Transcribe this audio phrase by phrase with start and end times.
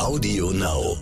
[0.00, 0.96] Audio Now.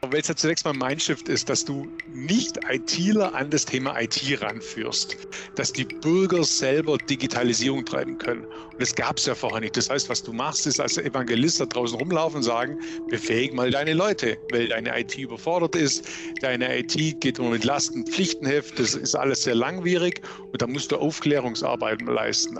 [0.00, 4.00] Weil es ja zunächst mal mein Shift ist, dass du nicht ITler an das Thema
[4.00, 5.16] IT ranführst,
[5.56, 8.44] dass die Bürger selber Digitalisierung treiben können.
[8.44, 9.76] Und das gab es ja vorher nicht.
[9.76, 12.78] Das heißt, was du machst, ist als Evangelist da draußen rumlaufen und sagen,
[13.10, 16.06] befähig mal deine Leute, weil deine IT überfordert ist,
[16.40, 20.22] deine IT geht nur mit Lasten, Pflichtenheft, das ist alles sehr langwierig
[20.52, 22.56] und da musst du Aufklärungsarbeit leisten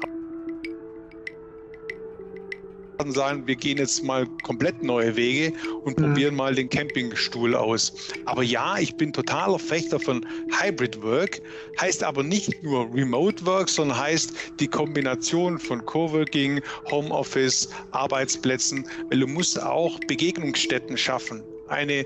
[3.13, 5.53] sagen, wir gehen jetzt mal komplett neue Wege
[5.85, 6.05] und mhm.
[6.05, 7.93] probieren mal den Campingstuhl aus.
[8.25, 10.25] Aber ja, ich bin totaler Fechter von
[10.61, 11.41] Hybrid Work,
[11.81, 19.21] heißt aber nicht nur Remote Work, sondern heißt die Kombination von Coworking, Homeoffice, Arbeitsplätzen, weil
[19.21, 21.43] du musst auch Begegnungsstätten schaffen.
[21.69, 22.05] Eine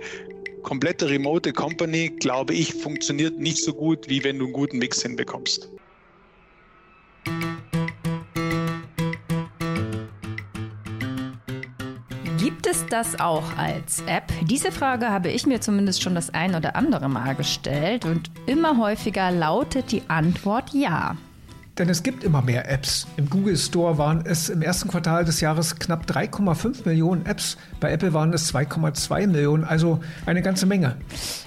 [0.63, 5.03] komplette remote Company, glaube ich, funktioniert nicht so gut, wie wenn du einen guten Mix
[5.03, 5.71] hinbekommst.
[12.79, 14.33] Es das auch als App?
[14.43, 18.79] Diese Frage habe ich mir zumindest schon das ein oder andere Mal gestellt und immer
[18.79, 21.17] häufiger lautet die Antwort ja.
[21.79, 23.07] Denn es gibt immer mehr Apps.
[23.17, 27.57] Im Google Store waren es im ersten Quartal des Jahres knapp 3,5 Millionen Apps.
[27.79, 30.97] Bei Apple waren es 2,2 Millionen, also eine ganze Menge.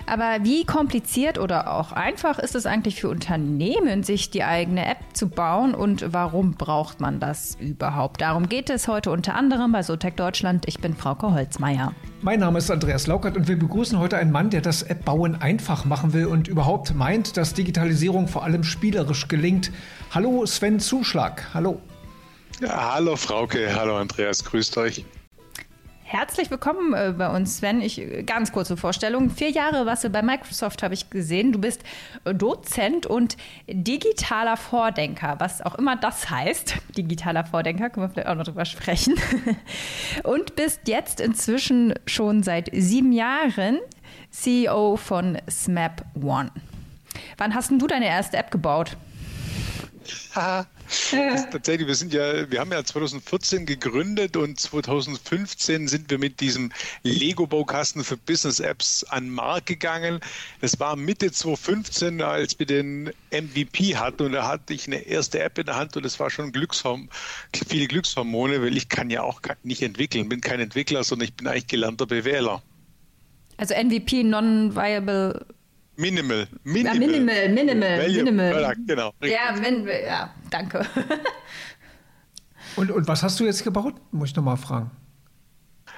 [0.05, 4.99] Aber wie kompliziert oder auch einfach ist es eigentlich für Unternehmen, sich die eigene App
[5.13, 8.21] zu bauen und warum braucht man das überhaupt?
[8.21, 10.63] Darum geht es heute unter anderem bei Sotec Deutschland.
[10.65, 11.93] Ich bin Frauke Holzmeier.
[12.21, 15.85] Mein Name ist Andreas Laukert und wir begrüßen heute einen Mann, der das App-Bauen einfach
[15.85, 19.71] machen will und überhaupt meint, dass Digitalisierung vor allem spielerisch gelingt.
[20.13, 21.79] Hallo Sven Zuschlag, hallo.
[22.59, 25.05] Ja, hallo Frauke, hallo Andreas, grüßt euch.
[26.03, 27.81] Herzlich willkommen äh, bei uns, Sven.
[27.81, 29.29] Ich, ganz kurze Vorstellung.
[29.29, 31.53] Vier Jahre warst du bei Microsoft, habe ich gesehen.
[31.53, 31.81] Du bist
[32.25, 33.37] Dozent und
[33.69, 36.75] digitaler Vordenker, was auch immer das heißt.
[36.97, 39.15] Digitaler Vordenker, können wir vielleicht auch noch drüber sprechen.
[40.23, 43.79] und bist jetzt inzwischen schon seit sieben Jahren
[44.29, 46.51] CEO von SMAP One.
[47.37, 48.97] Wann hast denn du deine erste App gebaut?
[51.51, 56.71] tatsächlich, wir sind ja, wir haben ja 2014 gegründet und 2015 sind wir mit diesem
[57.03, 60.19] Lego-Baukasten für Business Apps an den Markt gegangen.
[60.61, 65.39] Das war Mitte 2015, als wir den MVP hatten und da hatte ich eine erste
[65.39, 67.09] App in der Hand und es war schon Glückshorm
[67.67, 71.47] viele Glückshormone, weil ich kann ja auch nicht entwickeln, bin kein Entwickler, sondern ich bin
[71.47, 72.61] eigentlich gelernter Bewähler.
[73.57, 75.45] Also MVP, Non-Viable
[75.97, 76.47] Minimal.
[76.63, 76.93] Minimal.
[76.93, 78.51] Ja, minimal, minimal, Value minimal.
[78.51, 79.13] Product, genau.
[79.21, 80.85] Ja, min, ja, danke.
[82.75, 83.95] und, und was hast du jetzt gebaut?
[84.11, 84.91] Muss ich nochmal fragen.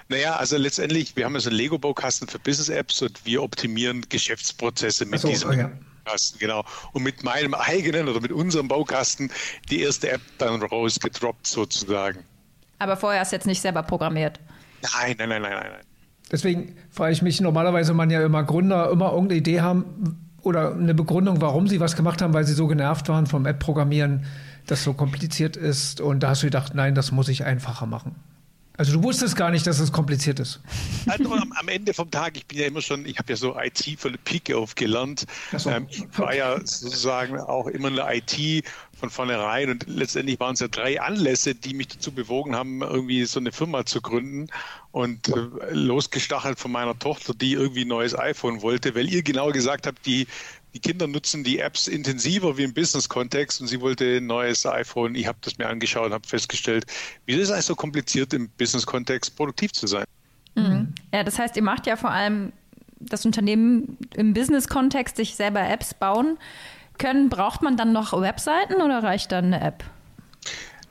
[0.09, 5.21] Naja, also letztendlich, wir haben also einen Lego-Baukasten für Business-Apps und wir optimieren Geschäftsprozesse mit
[5.21, 5.71] so, diesem oh ja.
[6.03, 6.65] Baukasten, genau.
[6.91, 9.31] Und mit meinem eigenen oder mit unserem Baukasten
[9.69, 12.23] die erste App dann rausgedroppt sozusagen.
[12.79, 14.39] Aber vorher hast du jetzt nicht selber programmiert.
[14.81, 15.85] Nein, nein, nein, nein, nein.
[16.31, 20.93] Deswegen frage ich mich, normalerweise man ja immer Gründer immer irgendeine Idee haben oder eine
[20.93, 24.25] Begründung, warum sie was gemacht haben, weil sie so genervt waren vom App-Programmieren,
[24.67, 26.01] das so kompliziert ist.
[26.01, 28.15] Und da hast du gedacht, nein, das muss ich einfacher machen.
[28.75, 30.59] Also du wusstest gar nicht, dass es kompliziert ist.
[31.05, 33.55] Also am, am, Ende vom Tag, ich bin ja immer schon, ich habe ja so
[33.59, 35.25] IT von der Pike auf gelernt.
[35.55, 35.69] So.
[35.69, 38.65] Ähm, ich war ja sozusagen auch immer in der IT
[39.03, 43.25] von vornherein und letztendlich waren es ja drei Anlässe, die mich dazu bewogen haben, irgendwie
[43.25, 44.47] so eine Firma zu gründen
[44.93, 45.33] und äh,
[45.71, 50.05] losgestachelt von meiner Tochter, die irgendwie ein neues iPhone wollte, weil ihr genau gesagt habt,
[50.05, 50.25] die
[50.73, 55.15] die Kinder nutzen die Apps intensiver wie im Business-Kontext und sie wollte ein neues iPhone.
[55.15, 56.85] Ich habe das mir angeschaut und habe festgestellt,
[57.25, 60.05] wie ist es eigentlich so kompliziert im Business-Kontext produktiv zu sein.
[60.55, 60.93] Mhm.
[61.13, 62.53] Ja, das heißt, ihr macht ja vor allem
[62.99, 66.37] das Unternehmen im Business-Kontext sich selber Apps bauen
[66.97, 69.83] können, braucht man dann noch Webseiten oder reicht dann eine App?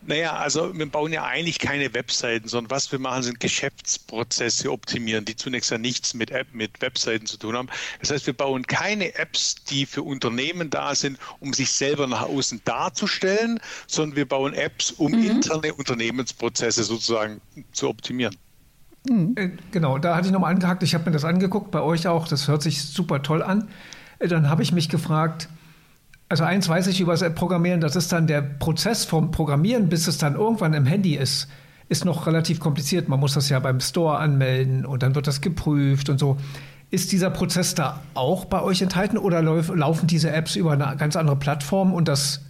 [0.04, 5.24] Naja, also wir bauen ja eigentlich keine Webseiten, sondern was wir machen, sind Geschäftsprozesse optimieren,
[5.24, 7.68] die zunächst ja nichts mit App, mit Webseiten zu tun haben.
[8.00, 12.22] Das heißt, wir bauen keine Apps, die für Unternehmen da sind, um sich selber nach
[12.22, 15.30] außen darzustellen, sondern wir bauen Apps, um mhm.
[15.30, 17.40] interne Unternehmensprozesse sozusagen
[17.70, 18.36] zu optimieren.
[19.08, 19.34] Mhm.
[19.36, 22.26] Äh, genau, da hatte ich nochmal angehakt, ich habe mir das angeguckt, bei euch auch,
[22.26, 23.68] das hört sich super toll an.
[24.18, 25.48] Äh, dann habe ich mich gefragt,
[26.32, 30.06] also eins weiß ich über das Programmieren, das ist dann der Prozess vom Programmieren, bis
[30.06, 31.46] es dann irgendwann im Handy ist,
[31.90, 33.06] ist noch relativ kompliziert.
[33.06, 36.38] Man muss das ja beim Store anmelden und dann wird das geprüft und so.
[36.88, 41.16] Ist dieser Prozess da auch bei euch enthalten oder laufen diese Apps über eine ganz
[41.16, 42.40] andere Plattform und das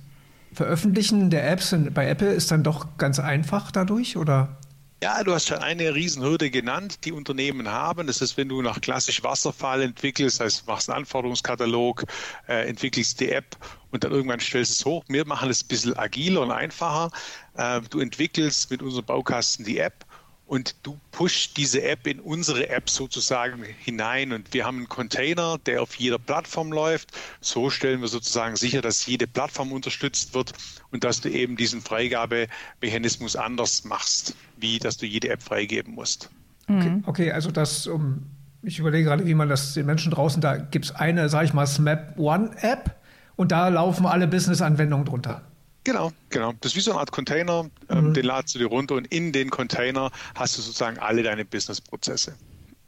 [0.53, 4.59] Veröffentlichen der Apps bei Apple ist dann doch ganz einfach dadurch oder?
[5.03, 8.07] Ja, du hast schon eine Riesenhürde genannt, die Unternehmen haben.
[8.07, 12.05] Das ist, wenn du nach klassisch Wasserfall entwickelst, heißt, machst einen Anforderungskatalog,
[12.47, 13.57] äh, entwickelst die App
[13.91, 15.05] und dann irgendwann stellst du es hoch.
[15.09, 17.11] Wir machen es ein bisschen agiler und einfacher.
[17.57, 20.07] Äh, du entwickelst mit unserem Baukasten die App
[20.53, 25.57] und du pushst diese App in unsere App sozusagen hinein und wir haben einen Container,
[25.65, 27.13] der auf jeder Plattform läuft.
[27.41, 30.53] So stellen wir sozusagen sicher, dass jede Plattform unterstützt wird
[30.91, 36.29] und dass du eben diesen Freigabemechanismus anders machst, wie dass du jede App freigeben musst.
[36.69, 38.27] Okay, okay also das, um,
[38.61, 41.55] ich überlege gerade, wie man das den Menschen draußen, da gibt es eine, sage ich
[41.55, 43.01] mal, Smap One App
[43.37, 45.41] und da laufen alle Business-Anwendungen drunter.
[45.85, 46.53] Genau, genau.
[46.61, 48.15] Das ist wie so eine Art Container, ähm, mhm.
[48.15, 52.35] den ladest du dir runter und in den Container hast du sozusagen alle deine Business-Prozesse.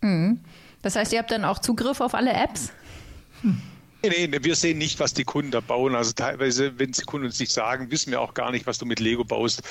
[0.00, 0.41] Mhm.
[0.82, 2.70] Das heißt, ihr habt dann auch Zugriff auf alle Apps?
[3.41, 3.61] Hm.
[4.02, 5.94] Nee, nee, wir sehen nicht, was die Kunden da bauen.
[5.94, 8.85] Also teilweise, wenn die Kunden uns nicht sagen, wissen wir auch gar nicht, was du
[8.85, 9.62] mit Lego baust.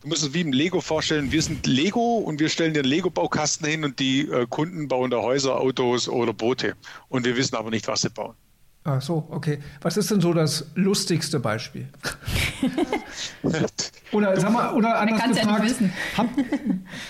[0.00, 2.88] Du musst es wie im Lego vorstellen, wir sind Lego und wir stellen dir einen
[2.88, 6.74] Lego-Baukasten hin und die äh, Kunden bauen da Häuser, Autos oder Boote.
[7.08, 8.34] Und wir wissen aber nicht, was sie bauen.
[8.84, 9.58] Ach so, okay.
[9.82, 11.88] Was ist denn so das lustigste Beispiel?
[14.12, 16.30] oder sag mal, oder anders gefragt, ja habt,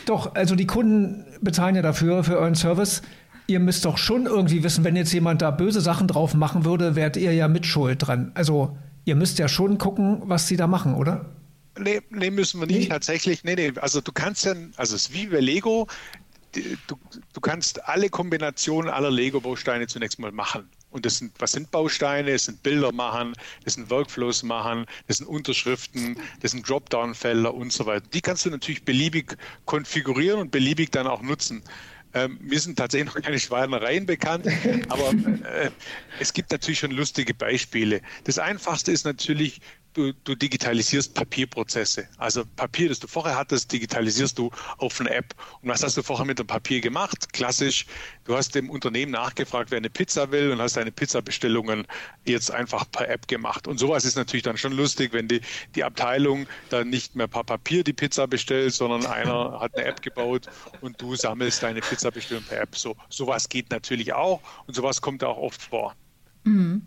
[0.07, 3.03] doch, also die Kunden bezahlen ja dafür für euren Service.
[3.47, 6.95] Ihr müsst doch schon irgendwie wissen, wenn jetzt jemand da böse Sachen drauf machen würde,
[6.95, 8.31] wärt ihr ja mit Schuld dran.
[8.35, 11.27] Also ihr müsst ja schon gucken, was sie da machen, oder?
[11.79, 12.87] Nee, nee müssen wir nicht nee.
[12.87, 13.43] tatsächlich.
[13.45, 15.89] Nee, nee, also du kannst ja, also es ist wie bei Lego,
[16.53, 16.97] du,
[17.33, 20.69] du kannst alle Kombinationen aller Lego-Bausteine zunächst mal machen.
[20.91, 22.33] Und das sind, was sind Bausteine?
[22.33, 23.35] Das sind Bilder machen,
[23.65, 28.07] das sind Workflows machen, das sind Unterschriften, das sind Dropdown-Felder und so weiter.
[28.13, 31.63] Die kannst du natürlich beliebig konfigurieren und beliebig dann auch nutzen.
[32.13, 34.47] Ähm, mir sind tatsächlich noch keine Schweinereien bekannt,
[34.89, 35.11] aber
[35.45, 35.71] äh,
[36.19, 38.01] es gibt natürlich schon lustige Beispiele.
[38.25, 39.61] Das Einfachste ist natürlich,
[39.95, 42.09] du, du digitalisierst Papierprozesse.
[42.19, 45.35] Also Papier, das du vorher hattest, digitalisierst du auf eine App.
[45.63, 47.33] Und was hast du vorher mit dem Papier gemacht?
[47.33, 47.87] Klassisch,
[48.25, 51.87] du hast dem Unternehmen nachgefragt, wer eine Pizza will und hast deine Pizzabestellungen
[52.25, 53.67] jetzt einfach per App gemacht.
[53.67, 55.41] Und sowas ist natürlich dann schon lustig, wenn die,
[55.75, 60.03] die Abteilung dann nicht mehr per Papier die Pizza bestellt, sondern einer hat eine App
[60.03, 60.47] gebaut
[60.81, 62.77] und du sammelst deine Pizzabestellung per App.
[62.77, 65.95] So, sowas geht natürlich auch und sowas kommt auch oft vor.
[66.45, 66.83] Mhm.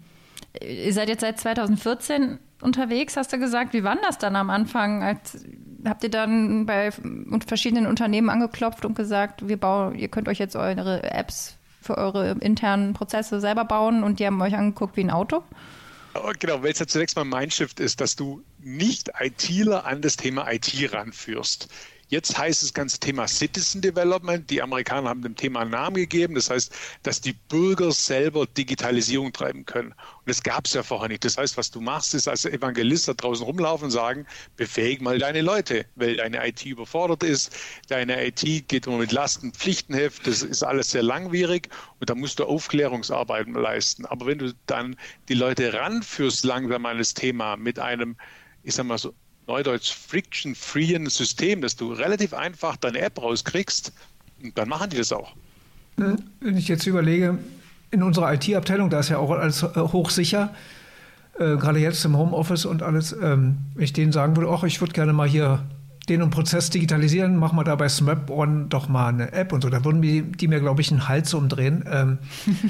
[0.62, 3.74] Ihr seid jetzt seit 2014 unterwegs, hast du gesagt.
[3.74, 5.04] Wie war das dann am Anfang?
[5.04, 5.46] Als,
[5.86, 6.92] habt ihr dann bei
[7.46, 12.32] verschiedenen Unternehmen angeklopft und gesagt, wir bauen, ihr könnt euch jetzt eure Apps für eure
[12.40, 15.44] internen Prozesse selber bauen und die haben euch angeguckt wie ein Auto?
[16.40, 20.16] Genau, weil es ja zunächst mal mein Shift ist, dass du nicht ITler an das
[20.16, 21.68] Thema IT ranführst.
[22.10, 24.50] Jetzt heißt das ganze Thema Citizen Development.
[24.50, 26.36] Die Amerikaner haben dem Thema einen Namen gegeben.
[26.36, 26.72] Das heißt,
[27.04, 29.92] dass die Bürger selber Digitalisierung treiben können.
[29.92, 31.26] Und das gab es ja vorher nicht.
[31.26, 34.26] Das heißt, was du machst, ist als Evangelist da draußen rumlaufen und sagen,
[34.58, 37.56] befähig mal deine Leute, weil deine IT überfordert ist.
[37.88, 40.28] Deine IT geht immer mit Lasten, Pflichtenheft.
[40.28, 41.70] Das ist alles sehr langwierig
[42.00, 44.06] und da musst du Aufklärungsarbeiten leisten.
[44.06, 44.96] Aber wenn du dann
[45.30, 48.18] die Leute ranführst langsam an das Thema mit einem,
[48.64, 49.14] ich sag mal so,
[49.48, 53.92] Neudeutsch friction-freeen System, dass du relativ einfach deine App rauskriegst,
[54.56, 55.34] dann machen die das auch.
[55.96, 57.38] Wenn ich jetzt überlege,
[57.92, 60.54] in unserer IT-Abteilung, da ist ja auch alles äh, hochsicher,
[61.38, 64.82] äh, gerade jetzt im Homeoffice und alles, ähm, wenn ich denen sagen würde, ach, ich
[64.82, 65.64] würde gerne mal hier
[66.10, 69.86] den Prozess digitalisieren, mach mal da bei SmapOn doch mal eine App und so, da
[69.86, 71.86] würden die, die mir, glaube ich, einen Hals umdrehen.
[71.90, 72.18] Ähm,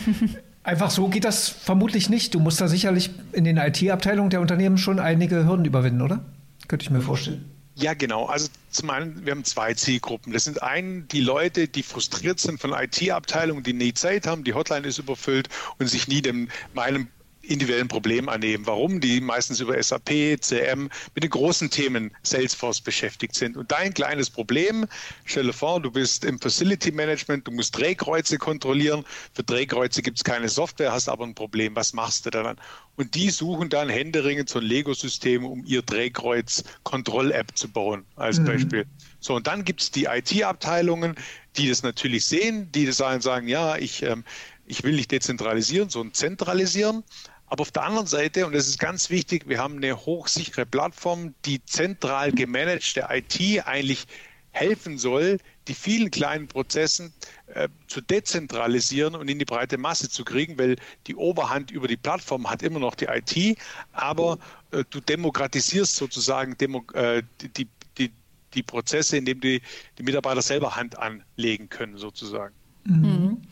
[0.63, 2.35] einfach so geht das vermutlich nicht.
[2.35, 6.19] Du musst da sicherlich in den IT-Abteilungen der Unternehmen schon einige Hürden überwinden, oder?
[6.67, 7.49] Könnte ich mir vorstellen.
[7.75, 8.25] Ja, genau.
[8.25, 10.31] Also zum einen, wir haben zwei Zielgruppen.
[10.31, 14.53] Das sind einen die Leute, die frustriert sind von IT-Abteilungen, die nie Zeit haben, die
[14.53, 15.49] Hotline ist überfüllt
[15.79, 17.07] und sich nie dem meinem
[17.43, 18.65] individuellen Problem annehmen.
[18.65, 18.99] Warum?
[18.99, 23.57] Die meistens über SAP, CM mit den großen Themen Salesforce beschäftigt sind.
[23.57, 24.87] Und dein kleines Problem,
[25.25, 29.03] stelle vor, du bist im Facility Management, du musst Drehkreuze kontrollieren.
[29.33, 31.75] Für Drehkreuze gibt es keine Software, hast aber ein Problem.
[31.75, 32.57] Was machst du dann?
[32.95, 38.45] Und die suchen dann händeringend so ein Lego-System, um ihr Drehkreuz-Kontroll-App zu bauen, als mhm.
[38.45, 38.85] Beispiel.
[39.19, 41.15] So, und dann gibt es die IT-Abteilungen,
[41.57, 44.23] die das natürlich sehen, die das sagen, ja, ich, ähm,
[44.65, 47.03] ich will nicht dezentralisieren, sondern zentralisieren.
[47.53, 51.35] Aber auf der anderen Seite, und das ist ganz wichtig, wir haben eine hochsichere Plattform,
[51.45, 54.07] die zentral gemanagte IT eigentlich
[54.49, 57.13] helfen soll, die vielen kleinen Prozessen
[57.53, 61.95] äh, zu dezentralisieren und in die breite Masse zu kriegen, weil die Oberhand über die
[61.95, 63.59] Plattform hat immer noch die IT,
[63.91, 64.39] aber
[64.71, 67.67] äh, du demokratisierst sozusagen Demo, äh, die,
[67.99, 68.11] die,
[68.55, 69.61] die Prozesse, indem die,
[69.99, 72.55] die Mitarbeiter selber Hand anlegen können, sozusagen.
[72.85, 73.43] Mhm.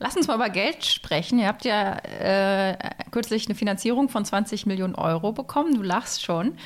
[0.00, 1.38] Lass uns mal über Geld sprechen.
[1.38, 2.76] Ihr habt ja äh,
[3.10, 5.74] kürzlich eine Finanzierung von 20 Millionen Euro bekommen.
[5.74, 6.56] Du lachst schon.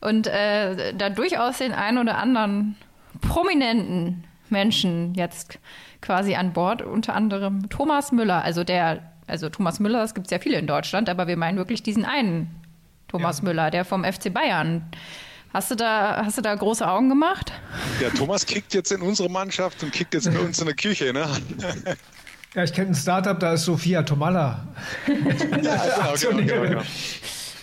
[0.00, 2.76] Und äh, da durchaus den einen oder anderen
[3.20, 5.58] prominenten Menschen jetzt
[6.00, 8.42] quasi an Bord, unter anderem Thomas Müller.
[8.42, 11.82] Also der, also Thomas Müller, es gibt ja viele in Deutschland, aber wir meinen wirklich
[11.82, 12.50] diesen einen
[13.08, 13.44] Thomas ja.
[13.44, 14.84] Müller, der vom FC Bayern.
[15.54, 17.52] Hast du, da, hast du da große Augen gemacht?
[18.00, 21.12] Ja, Thomas kickt jetzt in unsere Mannschaft und kickt jetzt bei uns in der Küche,
[21.12, 21.28] ne?
[22.54, 24.66] Ja, ich kenne ein Startup, da ist Sophia Tomalla.
[25.08, 26.82] ja, genau, genau, genau, genau.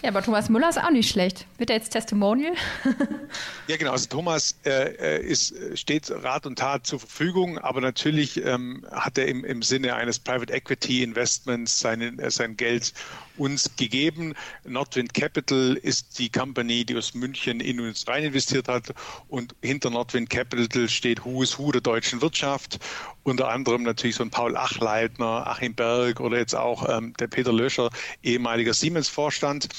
[0.01, 1.45] Ja, aber Thomas Müller ist auch nicht schlecht.
[1.57, 2.53] Wird er jetzt Testimonial?
[3.67, 3.91] ja, genau.
[3.91, 9.17] Also Thomas äh, äh ist, steht Rat und Tat zur Verfügung, aber natürlich ähm, hat
[9.17, 12.93] er im, im Sinne eines Private Equity Investments seine, äh, sein Geld
[13.39, 14.33] uns gegeben.
[14.65, 18.93] Nordwind Capital ist die Company, die aus München in uns rein investiert hat
[19.27, 22.79] und hinter Nordwind Capital steht Who is Who der deutschen Wirtschaft.
[23.23, 27.53] Unter anderem natürlich so ein Paul Achleitner, Achim Berg oder jetzt auch ähm, der Peter
[27.53, 27.89] Löscher,
[28.23, 29.69] ehemaliger Siemens-Vorstand.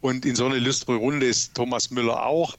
[0.00, 2.54] Und in so eine illustre Runde ist Thomas Müller auch.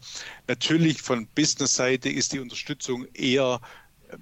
[0.48, 3.62] Natürlich von Business-Seite ist die Unterstützung eher
[4.12, 4.20] ähm,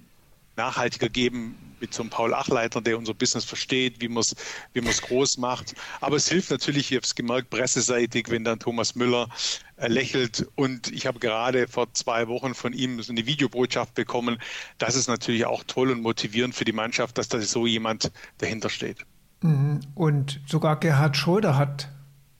[0.55, 4.35] nachhaltiger geben mit so einem Paul Achleiter, der unser Business versteht, wie man es
[4.73, 5.75] wie groß macht.
[6.01, 9.29] Aber es hilft natürlich, ich habe es gemerkt, presseseitig, wenn dann Thomas Müller
[9.77, 10.47] äh, lächelt.
[10.55, 14.39] Und ich habe gerade vor zwei Wochen von ihm so eine Videobotschaft bekommen.
[14.79, 18.69] Das ist natürlich auch toll und motivierend für die Mannschaft, dass da so jemand dahinter
[18.69, 19.05] steht.
[19.41, 19.81] Mhm.
[19.93, 21.89] Und sogar Gerhard Schröder hat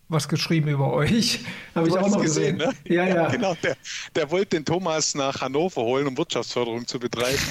[0.08, 1.42] was geschrieben über euch.
[1.76, 2.58] Habe ich auch noch gesehen.
[2.58, 2.76] gesehen.
[2.84, 2.96] Ne?
[2.96, 3.30] Ja, ja.
[3.30, 3.78] Genau, der,
[4.16, 7.42] der wollte den Thomas nach Hannover holen, um Wirtschaftsförderung zu betreiben.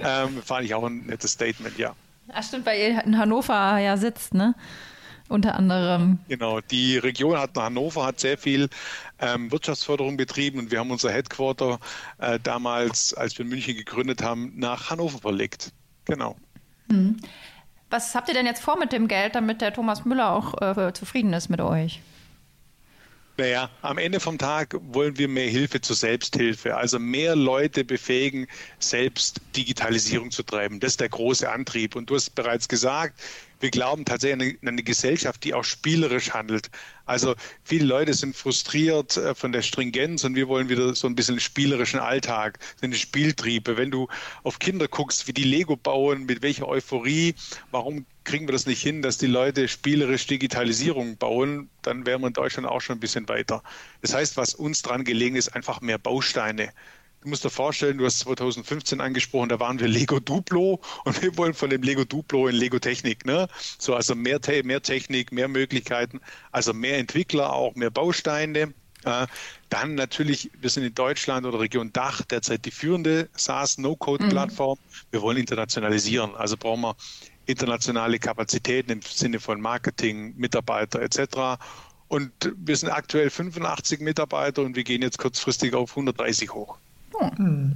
[0.00, 1.94] Ähm, fand ich auch ein nettes Statement, ja.
[2.32, 4.54] Ach stimmt, weil ihr in Hannover ja sitzt, ne?
[5.28, 6.18] Unter anderem.
[6.28, 8.68] Genau, die Region hat Hannover hat sehr viel
[9.18, 11.78] ähm, Wirtschaftsförderung betrieben und wir haben unser Headquarter
[12.18, 15.72] äh, damals, als wir in München gegründet haben, nach Hannover verlegt.
[16.04, 16.36] Genau.
[16.90, 17.16] Hm.
[17.88, 20.92] Was habt ihr denn jetzt vor mit dem Geld, damit der Thomas Müller auch äh,
[20.92, 22.00] zufrieden ist mit euch?
[23.42, 28.46] Naja, am Ende vom Tag wollen wir mehr Hilfe zur Selbsthilfe, also mehr Leute befähigen,
[28.78, 30.78] selbst Digitalisierung zu treiben.
[30.78, 31.96] Das ist der große Antrieb.
[31.96, 33.20] Und du hast bereits gesagt,
[33.62, 36.68] wir glauben tatsächlich an eine Gesellschaft, die auch spielerisch handelt.
[37.06, 41.14] Also viele Leute sind frustriert äh, von der Stringenz und wir wollen wieder so ein
[41.14, 43.76] bisschen spielerischen Alltag, so eine Spieltriebe.
[43.76, 44.08] Wenn du
[44.42, 47.34] auf Kinder guckst, wie die Lego bauen, mit welcher Euphorie,
[47.70, 52.28] warum kriegen wir das nicht hin, dass die Leute spielerisch Digitalisierung bauen, dann wären wir
[52.28, 53.62] in Deutschland auch schon ein bisschen weiter.
[54.00, 56.72] Das heißt, was uns dran gelegen ist, einfach mehr Bausteine.
[57.22, 61.36] Du musst dir vorstellen, du hast 2015 angesprochen, da waren wir Lego Duplo und wir
[61.36, 63.24] wollen von dem Lego Duplo in Lego Technik.
[63.24, 63.46] Ne?
[63.78, 68.74] So, also mehr, mehr Technik, mehr Möglichkeiten, also mehr Entwickler, auch mehr Bausteine.
[69.04, 69.26] Äh,
[69.68, 74.78] dann natürlich, wir sind in Deutschland oder Region Dach derzeit die führende SaaS-No-Code-Plattform.
[74.78, 75.12] Mhm.
[75.12, 76.34] Wir wollen internationalisieren.
[76.34, 76.96] Also brauchen wir
[77.46, 81.62] internationale Kapazitäten im Sinne von Marketing, Mitarbeiter etc.
[82.08, 86.78] Und wir sind aktuell 85 Mitarbeiter und wir gehen jetzt kurzfristig auf 130 hoch.
[87.36, 87.72] Hm.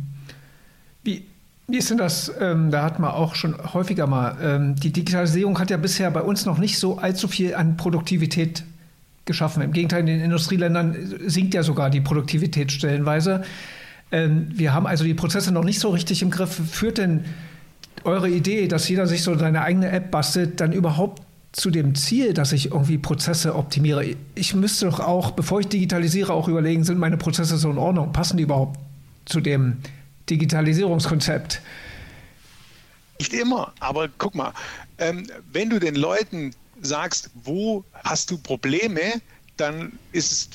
[1.02, 1.24] Wie,
[1.68, 2.32] wie ist denn das?
[2.40, 6.22] Ähm, da hat man auch schon häufiger mal, ähm, die Digitalisierung hat ja bisher bei
[6.22, 8.64] uns noch nicht so allzu viel an Produktivität
[9.24, 9.62] geschaffen.
[9.62, 13.42] Im Gegenteil, in den Industrieländern sinkt ja sogar die Produktivität stellenweise.
[14.12, 16.60] Ähm, wir haben also die Prozesse noch nicht so richtig im Griff.
[16.70, 17.24] Führt denn
[18.04, 22.34] eure Idee, dass jeder sich so seine eigene App bastelt, dann überhaupt zu dem Ziel,
[22.34, 24.04] dass ich irgendwie Prozesse optimiere?
[24.36, 28.12] Ich müsste doch auch, bevor ich digitalisiere, auch überlegen, sind meine Prozesse so in Ordnung?
[28.12, 28.78] Passen die überhaupt
[29.26, 29.76] zu dem
[30.30, 31.60] Digitalisierungskonzept?
[33.18, 34.52] Nicht immer, aber guck mal,
[34.98, 39.20] ähm, wenn du den Leuten sagst, wo hast du Probleme,
[39.56, 40.50] dann ist es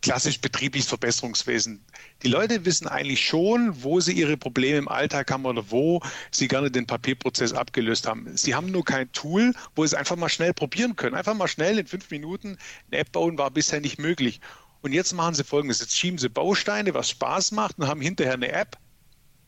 [0.00, 1.80] klassisch betriebliches Verbesserungswesen.
[2.22, 6.48] Die Leute wissen eigentlich schon, wo sie ihre Probleme im Alltag haben oder wo sie
[6.48, 8.28] gerne den Papierprozess abgelöst haben.
[8.34, 11.14] Sie haben nur kein Tool, wo sie es einfach mal schnell probieren können.
[11.14, 12.56] Einfach mal schnell in fünf Minuten
[12.90, 14.40] eine App bauen war bisher nicht möglich.
[14.82, 15.80] Und jetzt machen sie folgendes.
[15.80, 18.76] Jetzt schieben sie Bausteine, was Spaß macht und haben hinterher eine App,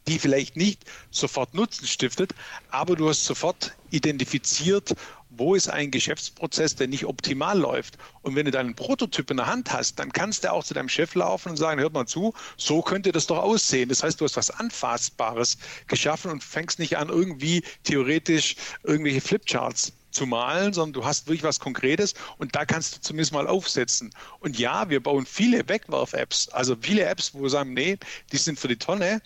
[0.07, 2.35] die vielleicht nicht sofort Nutzen stiftet,
[2.71, 4.95] aber du hast sofort identifiziert,
[5.31, 7.99] wo ist ein Geschäftsprozess, der nicht optimal läuft.
[8.23, 10.89] Und wenn du deinen Prototyp in der Hand hast, dann kannst du auch zu deinem
[10.89, 13.89] Chef laufen und sagen, hört mal zu, so könnte das doch aussehen.
[13.89, 19.93] Das heißt, du hast was Anfassbares geschaffen und fängst nicht an, irgendwie theoretisch irgendwelche Flipcharts
[20.15, 24.11] zu malen, sondern du hast wirklich was Konkretes und da kannst du zumindest mal aufsetzen.
[24.41, 27.99] Und ja, wir bauen viele Wegwerf-Apps, also viele Apps, wo wir sagen, nee,
[28.33, 29.21] die sind für die Tonne,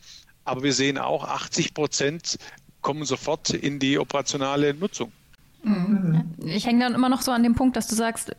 [0.45, 2.39] aber wir sehen auch, 80 Prozent
[2.81, 5.13] kommen sofort in die operationale Nutzung.
[5.63, 6.35] Mhm.
[6.45, 8.33] Ich hänge dann immer noch so an dem Punkt, dass du sagst,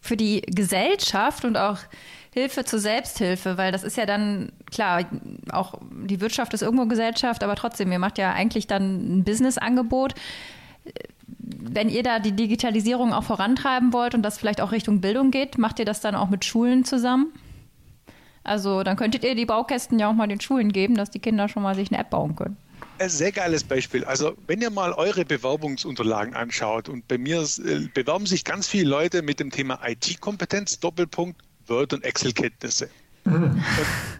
[0.00, 1.78] für die Gesellschaft und auch
[2.32, 5.04] Hilfe zur Selbsthilfe, weil das ist ja dann, klar,
[5.50, 10.14] auch die Wirtschaft ist irgendwo Gesellschaft, aber trotzdem, ihr macht ja eigentlich dann ein Business-Angebot.
[11.28, 15.58] Wenn ihr da die Digitalisierung auch vorantreiben wollt und das vielleicht auch Richtung Bildung geht,
[15.58, 17.32] macht ihr das dann auch mit Schulen zusammen?
[18.44, 21.48] Also dann könntet ihr die Baukästen ja auch mal den Schulen geben, dass die Kinder
[21.48, 22.56] schon mal sich eine App bauen können.
[22.98, 24.04] Ein sehr geiles Beispiel.
[24.04, 28.88] Also wenn ihr mal eure Bewerbungsunterlagen anschaut und bei mir äh, bewerben sich ganz viele
[28.88, 32.88] Leute mit dem Thema IT-Kompetenz, Doppelpunkt, Word- und Excel-Kenntnisse.
[33.26, 33.62] Mhm.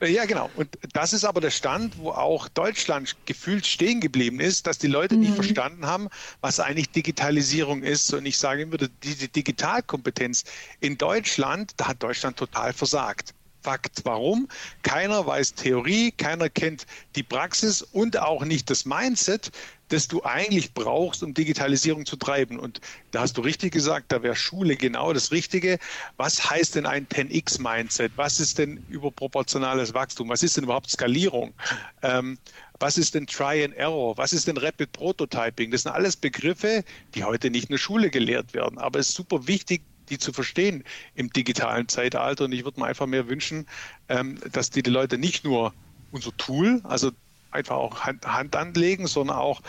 [0.07, 0.51] ja, genau.
[0.57, 4.89] Und das ist aber der Stand, wo auch Deutschland gefühlt stehen geblieben ist, dass die
[4.89, 5.21] Leute mhm.
[5.21, 6.09] nicht verstanden haben,
[6.41, 8.13] was eigentlich Digitalisierung ist.
[8.13, 10.45] Und ich sage immer, diese Digitalkompetenz
[10.81, 13.33] in Deutschland, da hat Deutschland total versagt.
[13.63, 14.03] Fakt.
[14.05, 14.47] Warum?
[14.85, 16.87] Keiner weiß Theorie, keiner kennt
[17.17, 19.51] die Praxis und auch nicht das Mindset,
[19.89, 22.59] das du eigentlich brauchst, um Digitalisierung zu treiben.
[22.59, 22.81] Und
[23.13, 25.79] da hast du richtig gesagt, da wäre Schule genau das Richtige.
[26.17, 28.13] Was heißt denn ein 10x-Mindset?
[28.17, 30.29] Was ist denn überproportionales Wachstum?
[30.29, 31.55] Was ist denn überhaupt Skalierung?
[32.03, 32.39] Ähm,
[32.81, 34.17] was ist denn Try and Error?
[34.19, 35.71] Was ist denn Rapid Prototyping?
[35.71, 38.79] Das sind alles Begriffe, die heute nicht in der Schule gelehrt werden.
[38.79, 42.45] Aber es ist super wichtig, die zu verstehen im digitalen Zeitalter.
[42.45, 43.67] Und ich würde mir einfach mehr wünschen,
[44.09, 45.73] ähm, dass die, die Leute nicht nur
[46.11, 47.13] unser Tool, also
[47.51, 49.63] einfach auch Hand, Hand anlegen, sondern auch,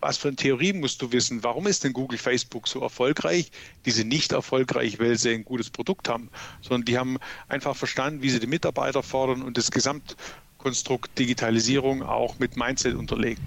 [0.00, 1.42] was für eine Theorie musst du wissen?
[1.42, 3.50] Warum ist denn Google, Facebook so erfolgreich?
[3.86, 6.28] Die sind nicht erfolgreich, weil sie ein gutes Produkt haben,
[6.60, 7.16] sondern die haben
[7.48, 13.42] einfach verstanden, wie sie die Mitarbeiter fordern und das Gesamtkonstrukt Digitalisierung auch mit Mindset unterlegen.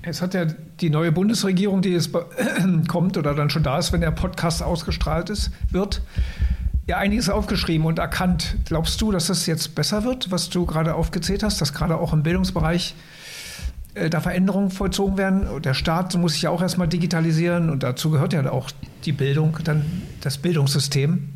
[0.00, 2.10] Es hat ja die neue Bundesregierung, die jetzt
[2.88, 6.02] kommt oder dann schon da ist, wenn der Podcast ausgestrahlt ist, wird,
[6.86, 8.56] ja einiges aufgeschrieben und erkannt.
[8.66, 12.12] Glaubst du, dass das jetzt besser wird, was du gerade aufgezählt hast, dass gerade auch
[12.12, 12.94] im Bildungsbereich
[13.94, 15.62] äh, da Veränderungen vollzogen werden?
[15.62, 18.70] Der Staat muss sich ja auch erstmal digitalisieren und dazu gehört ja auch
[19.04, 21.30] die Bildung, dann das Bildungssystem.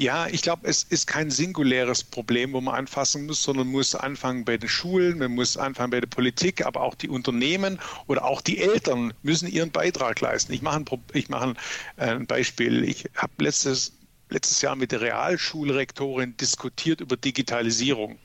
[0.00, 4.44] Ja, ich glaube, es ist kein singuläres Problem, wo man anfassen muss, sondern muss anfangen
[4.44, 8.40] bei den Schulen, man muss anfangen bei der Politik, aber auch die Unternehmen oder auch
[8.40, 10.52] die Eltern müssen ihren Beitrag leisten.
[10.52, 11.54] Ich mache ein, ich mache
[11.96, 12.84] ein Beispiel.
[12.84, 13.97] Ich habe letztes,
[14.28, 18.18] letztes Jahr mit der Realschulrektorin diskutiert über Digitalisierung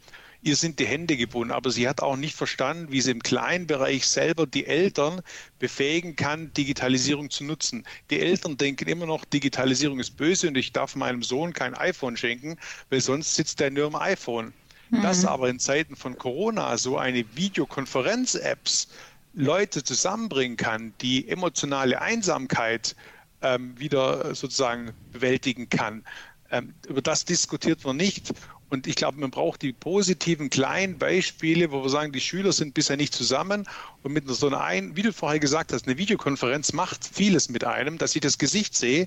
[0.44, 1.52] ihr sind die Hände gebunden.
[1.52, 5.22] Aber sie hat auch nicht verstanden, wie sie im kleinen Bereich selber die Eltern
[5.60, 7.86] befähigen kann, Digitalisierung zu nutzen.
[8.10, 12.18] Die Eltern denken immer noch, Digitalisierung ist böse und ich darf meinem Sohn kein iPhone
[12.18, 12.58] schenken,
[12.90, 14.54] weil sonst sitzt er nur im iPhone.
[14.90, 15.02] Mhm.
[15.02, 18.90] Dass aber in Zeiten von Corona so eine Videokonferenz-Apps
[19.36, 22.96] Leute zusammenbringen kann, die emotionale Einsamkeit
[23.44, 26.04] ähm, wieder sozusagen bewältigen kann.
[26.50, 28.34] Ähm, über das diskutiert man nicht.
[28.70, 32.74] Und ich glaube, man braucht die positiven kleinen Beispiele, wo wir sagen, die Schüler sind
[32.74, 33.68] bisher nicht zusammen.
[34.02, 38.00] Und mit so einer, wie du vorher gesagt hast, eine Videokonferenz macht vieles mit einem,
[38.00, 39.06] dass ich das Gesicht sehe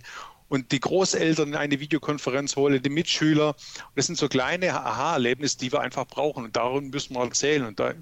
[0.49, 3.57] und die Großeltern in eine Videokonferenz hole, die Mitschüler.
[3.97, 6.45] Das sind so kleine Aha-Erlebnisse, die wir einfach brauchen.
[6.45, 7.67] Und darum müssen wir erzählen.
[7.67, 7.93] Und da,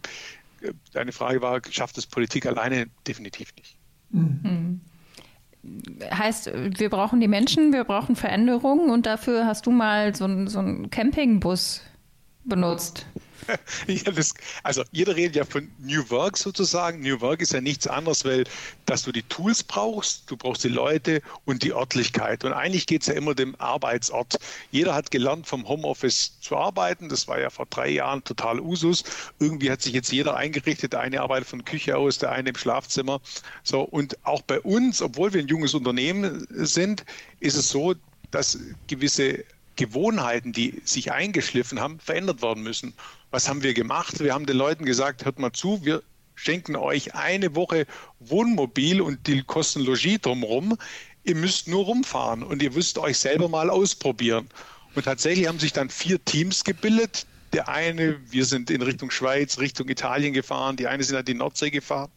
[0.92, 2.88] deine Frage war, schafft es Politik alleine?
[3.07, 3.77] Definitiv nicht.
[4.11, 4.81] Mhm
[6.12, 10.59] heißt, wir brauchen die Menschen, wir brauchen Veränderungen und dafür hast du mal so, so
[10.59, 11.83] einen Campingbus
[12.44, 13.07] benutzt.
[13.87, 17.00] ja, das, also jeder redet ja von New Work sozusagen.
[17.00, 18.44] New Work ist ja nichts anderes, weil
[18.87, 22.44] dass du die Tools brauchst, du brauchst die Leute und die Örtlichkeit.
[22.44, 24.37] Und eigentlich geht es ja immer dem Arbeitsort.
[24.70, 27.09] Jeder hat gelernt, vom Homeoffice zu arbeiten.
[27.09, 29.04] Das war ja vor drei Jahren total Usus.
[29.38, 30.92] Irgendwie hat sich jetzt jeder eingerichtet.
[30.92, 33.20] Der eine arbeitet von Küche aus, der eine im Schlafzimmer.
[33.62, 37.04] So, und auch bei uns, obwohl wir ein junges Unternehmen sind,
[37.40, 37.94] ist es so,
[38.30, 39.44] dass gewisse
[39.76, 42.94] Gewohnheiten, die sich eingeschliffen haben, verändert werden müssen.
[43.35, 44.20] Was haben wir gemacht?
[44.20, 46.05] Wir haben den Leuten gesagt, hört mal zu, wir
[46.37, 47.85] schenken euch eine Woche
[48.20, 50.79] Wohnmobil und die kosten Logis drumherum.
[51.25, 54.49] Ihr müsst nur rumfahren und ihr müsst euch selber mal ausprobieren.
[54.94, 57.27] Und tatsächlich haben sich dann vier Teams gebildet.
[57.54, 61.34] Der eine, wir sind in Richtung Schweiz, Richtung Italien gefahren, die eine sind an die
[61.34, 62.10] Nordsee gefahren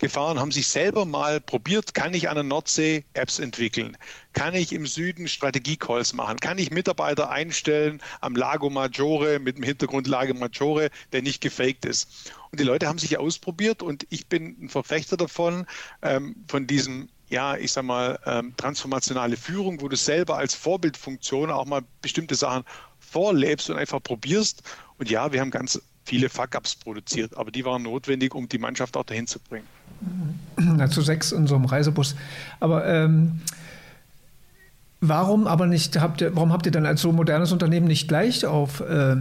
[0.00, 3.96] gefahren, haben sich selber mal probiert, kann ich an der Nordsee Apps entwickeln?
[4.32, 6.40] Kann ich im Süden Strategie-Calls machen?
[6.40, 11.84] Kann ich Mitarbeiter einstellen am Lago Maggiore mit dem Hintergrund Lago Maggiore, der nicht gefaked
[11.84, 12.32] ist?
[12.50, 15.66] Und die Leute haben sich ausprobiert und ich bin ein Verfechter davon,
[16.02, 21.52] ähm, von diesem ja, ich sag mal, ähm, transformationale Führung, wo du selber als Vorbildfunktion
[21.52, 22.64] auch mal bestimmte Sachen
[23.10, 24.62] vorlebst und einfach probierst.
[24.98, 28.96] Und ja, wir haben ganz viele Fuck-Ups produziert, aber die waren notwendig, um die Mannschaft
[28.96, 29.66] auch dahin zu bringen.
[30.56, 32.16] Na, zu sechs in so einem Reisebus.
[32.58, 33.40] Aber ähm,
[35.00, 38.46] warum aber nicht habt ihr, warum habt ihr dann als so modernes Unternehmen nicht gleich
[38.46, 39.16] auf äh,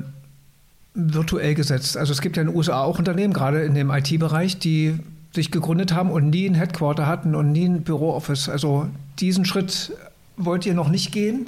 [0.93, 1.97] virtuell gesetzt?
[1.97, 4.97] Also es gibt ja in den USA auch Unternehmen, gerade in dem IT-Bereich, die
[5.33, 8.49] sich gegründet haben und nie ein Headquarter hatten und nie ein Bürooffice.
[8.49, 8.87] Also
[9.19, 9.93] diesen Schritt
[10.37, 11.47] wollt ihr noch nicht gehen?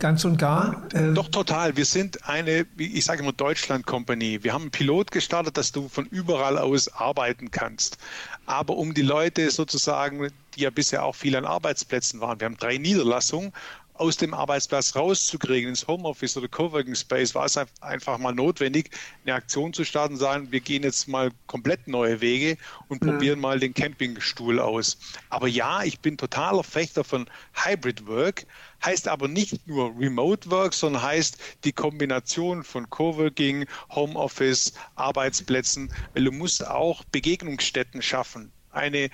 [0.00, 0.82] Ganz und gar?
[0.94, 1.76] Äh Doch, total.
[1.76, 4.42] Wir sind eine, ich sage immer Deutschland Company.
[4.42, 7.98] Wir haben einen Pilot gestartet, dass du von überall aus arbeiten kannst.
[8.46, 12.56] Aber um die Leute sozusagen, die ja bisher auch viel an Arbeitsplätzen waren, wir haben
[12.56, 13.52] drei Niederlassungen,
[14.00, 18.88] aus dem Arbeitsplatz rauszukriegen, ins Homeoffice oder Coworking Space, war es einfach mal notwendig,
[19.26, 22.56] eine Aktion zu starten sagen, wir gehen jetzt mal komplett neue Wege
[22.88, 23.10] und mhm.
[23.10, 24.96] probieren mal den Campingstuhl aus.
[25.28, 28.46] Aber ja, ich bin totaler Fechter von Hybrid Work,
[28.82, 36.24] heißt aber nicht nur Remote Work, sondern heißt die Kombination von Coworking, Homeoffice, Arbeitsplätzen, weil
[36.24, 38.50] du musst auch Begegnungsstätten schaffen.
[38.72, 39.10] Eine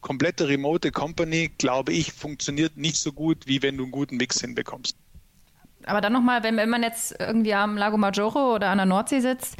[0.00, 4.40] komplette remote Company, glaube ich, funktioniert nicht so gut, wie wenn du einen guten Mix
[4.40, 4.96] hinbekommst.
[5.86, 9.20] Aber dann nochmal, wenn, wenn man jetzt irgendwie am Lago Maggiore oder an der Nordsee
[9.20, 9.56] sitzt,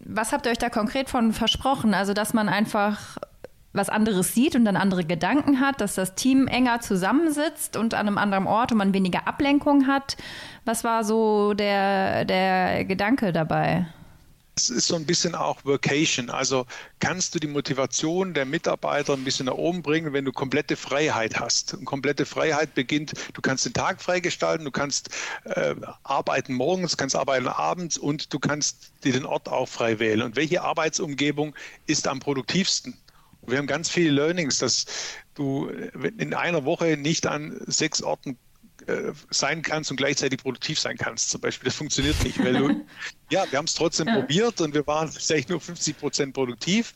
[0.00, 1.94] was habt ihr euch da konkret von versprochen?
[1.94, 3.18] Also, dass man einfach
[3.72, 8.08] was anderes sieht und dann andere Gedanken hat, dass das Team enger zusammensitzt und an
[8.08, 10.16] einem anderen Ort und man weniger Ablenkung hat.
[10.64, 13.86] Was war so der, der Gedanke dabei?
[14.58, 16.30] Es ist so ein bisschen auch Workation.
[16.30, 16.66] Also
[16.98, 21.38] kannst du die Motivation der Mitarbeiter ein bisschen nach oben bringen, wenn du komplette Freiheit
[21.38, 21.74] hast.
[21.74, 25.10] Und komplette Freiheit beginnt, du kannst den Tag freigestalten, du kannst
[25.44, 30.22] äh, arbeiten morgens, kannst arbeiten abends und du kannst dir den Ort auch frei wählen.
[30.22, 31.54] Und welche Arbeitsumgebung
[31.86, 32.98] ist am produktivsten?
[33.46, 34.86] Wir haben ganz viele Learnings, dass
[35.36, 35.68] du
[36.18, 38.36] in einer Woche nicht an sechs Orten
[38.88, 41.30] äh, sein kannst und gleichzeitig produktiv sein kannst.
[41.30, 42.68] Zum Beispiel, das funktioniert nicht, weil du,
[43.30, 44.14] ja, wir haben es trotzdem ja.
[44.14, 46.94] probiert und wir waren vielleicht nur 50 Prozent produktiv.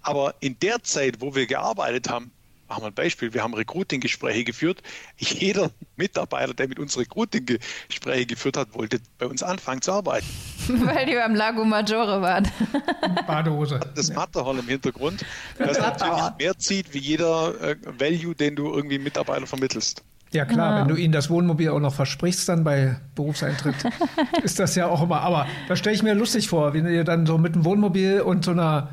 [0.00, 2.30] Aber in der Zeit, wo wir gearbeitet haben,
[2.68, 4.82] machen wir ein Beispiel, wir haben Recruiting-Gespräche geführt.
[5.18, 10.26] Jeder Mitarbeiter, der mit uns Recruiting-Gespräche geführt hat, wollte bei uns anfangen zu arbeiten.
[10.68, 12.50] Weil die beim Lago Maggiore waren.
[13.26, 13.80] Badehose.
[13.94, 15.24] Das Matterhorn im Hintergrund,
[15.58, 20.02] das natürlich mehr zieht wie jeder äh, Value, den du irgendwie Mitarbeiter vermittelst.
[20.32, 20.80] Ja klar, ja.
[20.80, 23.76] wenn du ihnen das Wohnmobil auch noch versprichst dann bei Berufseintritt,
[24.42, 25.20] ist das ja auch immer.
[25.20, 28.44] Aber da stelle ich mir lustig vor, wenn ihr dann so mit einem Wohnmobil und
[28.44, 28.90] so einer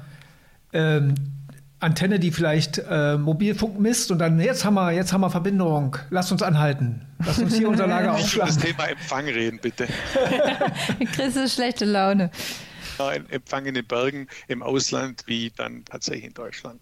[0.74, 1.16] ähm,
[1.80, 5.98] Antenne, die vielleicht äh, Mobilfunk misst und dann jetzt haben wir, jetzt haben wir Verbindung,
[6.12, 8.56] lasst uns anhalten, lasst uns hier unser Lager aufschlagen.
[8.56, 9.88] das Thema Empfang reden, bitte.
[11.14, 12.32] Chris ist schlechte Laune.
[13.00, 16.80] Ja, Empfang in den Bergen im Ausland wie dann tatsächlich in Deutschland.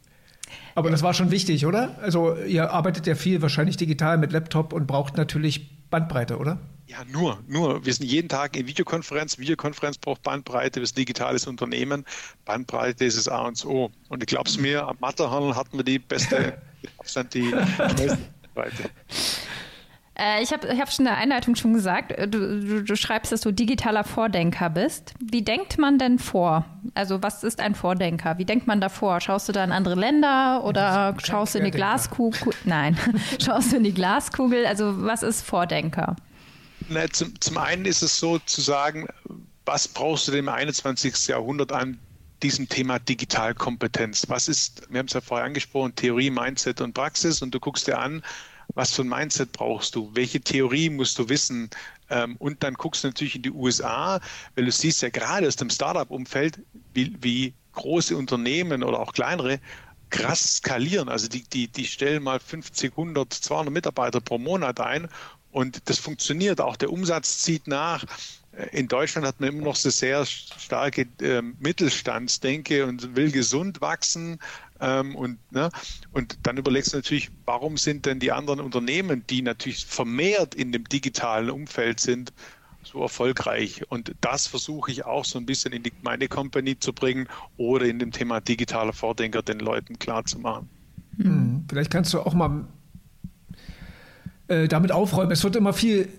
[0.75, 1.97] Aber das war schon wichtig, oder?
[2.01, 6.59] Also ihr arbeitet ja viel wahrscheinlich digital mit Laptop und braucht natürlich Bandbreite, oder?
[6.87, 7.85] Ja, nur, nur.
[7.85, 9.37] Wir sind jeden Tag in Videokonferenz.
[9.37, 10.81] Videokonferenz braucht Bandbreite.
[10.81, 12.05] Wir sind ein digitales Unternehmen.
[12.43, 13.91] Bandbreite ist das A und O.
[14.09, 16.61] Und ich glaube es mir, am Matterhorn hatten wir die beste,
[16.97, 18.17] Abstand die beste
[18.53, 18.89] Bandbreite.
[20.15, 22.95] Äh, ich habe ich hab schon in der Einleitung schon gesagt, äh, du, du, du,
[22.95, 25.13] schreibst, dass du digitaler Vordenker bist.
[25.19, 26.65] Wie denkt man denn vor?
[26.95, 28.37] Also was ist ein Vordenker?
[28.37, 29.21] Wie denkt man davor?
[29.21, 32.53] Schaust du da in andere Länder oder schaust du in die Glaskugel?
[32.65, 32.97] Nein,
[33.43, 34.65] schaust du in die Glaskugel?
[34.65, 36.15] Also was ist Vordenker?
[36.89, 39.07] Na, zum, zum einen ist es so zu sagen,
[39.65, 41.27] was brauchst du denn im 21.
[41.27, 41.99] Jahrhundert an
[42.43, 44.25] diesem Thema Digitalkompetenz?
[44.27, 47.87] Was ist, wir haben es ja vorher angesprochen, Theorie, Mindset und Praxis und du guckst
[47.87, 48.23] dir an,
[48.73, 51.69] was für ein Mindset brauchst du, welche Theorie musst du wissen.
[52.09, 54.19] Ähm, und dann guckst du natürlich in die USA,
[54.55, 56.59] weil du siehst ja gerade aus dem Startup-Umfeld,
[56.93, 59.59] wie, wie große Unternehmen oder auch kleinere
[60.09, 61.09] krass skalieren.
[61.09, 65.07] Also die, die, die stellen mal 50, 100, 200 Mitarbeiter pro Monat ein
[65.51, 66.61] und das funktioniert.
[66.61, 68.05] Auch der Umsatz zieht nach.
[68.71, 74.39] In Deutschland hat man immer noch so sehr starke äh, Mittelstandsdenke und will gesund wachsen.
[74.81, 75.69] Ähm, und, ne,
[76.11, 80.71] und dann überlegst du natürlich, warum sind denn die anderen Unternehmen, die natürlich vermehrt in
[80.71, 82.33] dem digitalen Umfeld sind,
[82.83, 83.83] so erfolgreich.
[83.89, 87.85] Und das versuche ich auch so ein bisschen in die, meine Company zu bringen oder
[87.85, 90.67] in dem Thema digitaler Vordenker den Leuten klarzumachen.
[91.17, 92.65] Hm, vielleicht kannst du auch mal
[94.47, 95.31] äh, damit aufräumen.
[95.31, 96.09] Es wird immer viel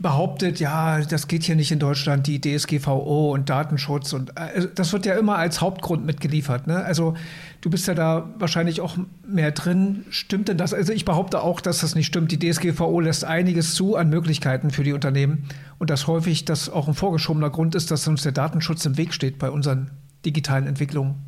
[0.00, 4.92] behauptet, ja, das geht hier nicht in Deutschland, die DSGVO und Datenschutz und äh, das
[4.92, 6.68] wird ja immer als Hauptgrund mitgeliefert.
[6.68, 6.76] Ne?
[6.76, 7.14] Also
[7.60, 10.04] du bist ja da wahrscheinlich auch mehr drin.
[10.10, 10.72] Stimmt denn das?
[10.72, 12.30] Also ich behaupte auch, dass das nicht stimmt.
[12.30, 16.86] Die DSGVO lässt einiges zu an Möglichkeiten für die Unternehmen und dass häufig das auch
[16.86, 19.90] ein vorgeschobener Grund ist, dass uns der Datenschutz im Weg steht bei unseren
[20.24, 21.27] digitalen Entwicklungen.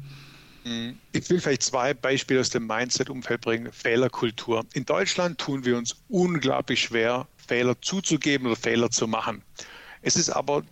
[0.64, 0.98] Mhm.
[1.12, 3.72] Ich will vielleicht zwei Beispiele aus dem Mindset-Umfeld bringen.
[3.72, 4.64] Fehlerkultur.
[4.74, 9.42] In Deutschland tun wir uns unglaublich schwer, Fehler zuzugeben oder Fehler zu machen.
[10.02, 10.62] Es ist aber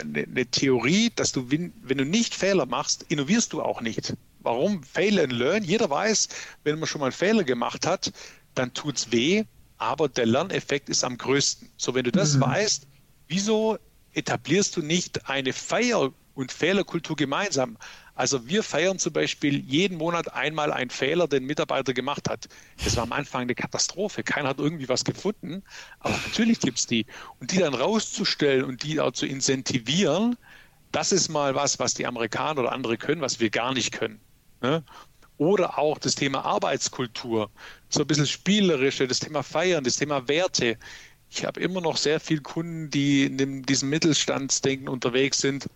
[0.00, 3.80] eine, äh, eine Theorie, dass du, wenn, wenn du nicht Fehler machst, innovierst du auch
[3.80, 4.14] nicht.
[4.40, 4.82] Warum?
[4.82, 5.62] Fail and learn.
[5.62, 6.28] Jeder weiß,
[6.64, 8.12] wenn man schon mal einen Fehler gemacht hat,
[8.54, 9.44] dann tut es weh,
[9.78, 11.68] aber der Lerneffekt ist am größten.
[11.76, 12.42] So, wenn du das mhm.
[12.42, 12.86] weißt,
[13.28, 13.78] wieso
[14.14, 17.78] etablierst du nicht eine Feier- und Fehlerkultur gemeinsam?
[18.14, 22.46] Also wir feiern zum Beispiel jeden Monat einmal einen Fehler, den ein Mitarbeiter gemacht hat.
[22.84, 24.22] Das war am Anfang eine Katastrophe.
[24.22, 25.62] Keiner hat irgendwie was gefunden.
[26.00, 27.06] Aber natürlich gibt es die.
[27.40, 30.36] Und die dann rauszustellen und die auch zu incentivieren,
[30.92, 34.20] das ist mal was, was die Amerikaner oder andere können, was wir gar nicht können.
[34.60, 34.84] Ne?
[35.38, 37.50] Oder auch das Thema Arbeitskultur,
[37.88, 40.78] so ein bisschen spielerische, das Thema Feiern, das Thema Werte.
[41.30, 45.66] ich habe immer noch sehr viele Kunden, die in diesem Mittelstandsdenken unterwegs sind,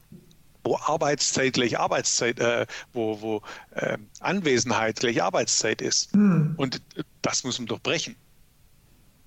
[0.66, 6.14] wo Arbeitszeit gleich Arbeitszeit, äh, wo, wo äh, Anwesenheit gleich Arbeitszeit ist.
[6.14, 6.54] Mhm.
[6.56, 6.82] Und
[7.22, 8.16] das muss man durchbrechen.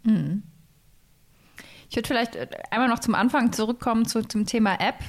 [0.03, 0.43] Mhm.
[1.89, 4.99] Ich würde vielleicht äh, einmal noch zum Anfang zurückkommen zu, zum Thema App.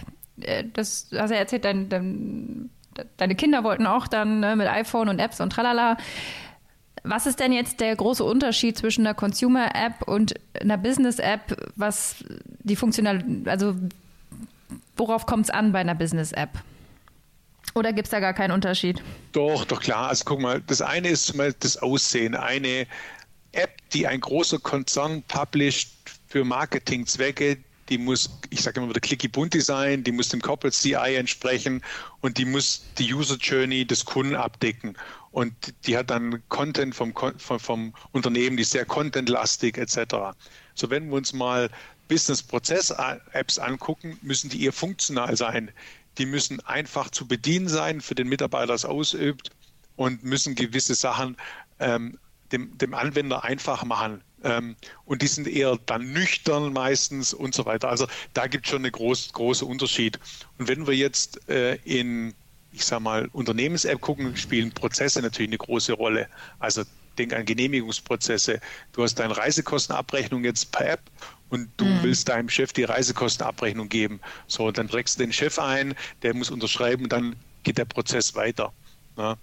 [0.41, 2.71] Äh, das hast du ja erzählt, dein, dein,
[3.17, 5.97] deine Kinder wollten auch dann ne, mit iPhone und Apps und tralala.
[7.03, 12.17] Was ist denn jetzt der große Unterschied zwischen einer Consumer-App und einer Business-App, was
[12.63, 13.75] die funktional, also
[15.01, 16.51] worauf kommt es an bei einer Business-App?
[17.75, 19.03] Oder gibt es da gar keinen Unterschied?
[19.33, 20.09] Doch, doch klar.
[20.09, 22.35] Also guck mal, das eine ist mal das Aussehen.
[22.35, 22.87] Eine
[23.53, 25.91] App, die ein großer Konzern publisht
[26.29, 27.59] für Marketingzwecke,
[27.89, 31.83] die muss, ich sage immer wieder clicky bunti sein, die muss dem Corporate CI entsprechen
[32.21, 34.97] und die muss die User Journey des Kunden abdecken.
[35.33, 35.53] Und
[35.87, 40.37] die hat dann Content vom, vom, vom Unternehmen, die ist sehr contentlastig etc.
[40.75, 41.71] So, wenn wir uns mal
[42.11, 45.71] Business-Prozess-Apps angucken, müssen die eher funktional sein.
[46.19, 49.51] Die müssen einfach zu bedienen sein für den Mitarbeiter, der es ausübt
[49.97, 51.37] und müssen gewisse Sachen
[51.79, 52.19] ähm,
[52.51, 54.23] dem, dem Anwender einfach machen.
[54.43, 57.89] Ähm, und die sind eher dann nüchtern meistens und so weiter.
[57.89, 60.19] Also da gibt es schon einen groß, großen Unterschied.
[60.59, 62.35] Und wenn wir jetzt äh, in,
[62.73, 66.29] ich sag mal, Unternehmens-App gucken, spielen Prozesse natürlich eine große Rolle.
[66.59, 66.83] Also
[67.19, 68.61] denk an Genehmigungsprozesse.
[68.93, 71.03] Du hast deine Reisekostenabrechnung jetzt per App
[71.51, 71.99] und du mhm.
[72.03, 74.21] willst deinem Chef die Reisekostenabrechnung geben.
[74.47, 78.73] So, dann trägst du den Chef ein, der muss unterschreiben, dann geht der Prozess weiter.
[79.19, 79.37] Ja,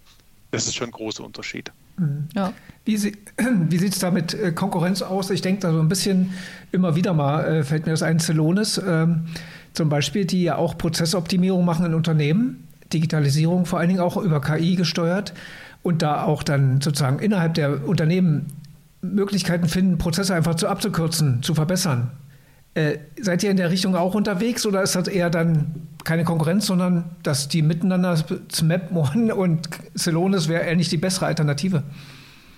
[0.50, 1.70] das ist schon ein großer Unterschied.
[1.98, 2.28] Mhm.
[2.34, 2.52] Ja.
[2.84, 3.16] Wie, sie,
[3.68, 5.30] wie sieht es da mit äh, Konkurrenz aus?
[5.30, 6.32] Ich denke da so ein bisschen
[6.72, 9.26] immer wieder mal, äh, fällt mir das ein, Celonis ähm,
[9.74, 14.40] zum Beispiel, die ja auch Prozessoptimierung machen in Unternehmen, Digitalisierung vor allen Dingen auch über
[14.40, 15.34] KI gesteuert
[15.82, 18.46] und da auch dann sozusagen innerhalb der Unternehmen
[19.00, 22.10] Möglichkeiten finden, Prozesse einfach zu abzukürzen, zu verbessern.
[22.74, 26.66] Äh, seid ihr in der Richtung auch unterwegs oder ist das eher dann keine Konkurrenz,
[26.66, 28.16] sondern dass die miteinander
[28.52, 31.82] SMAP One und Celonis wäre eher nicht die bessere Alternative?